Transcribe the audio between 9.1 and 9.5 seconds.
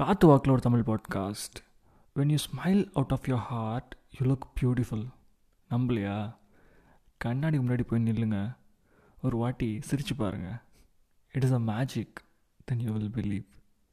ஒரு